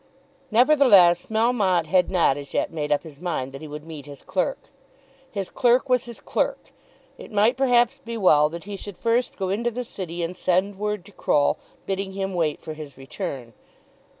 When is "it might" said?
7.19-7.55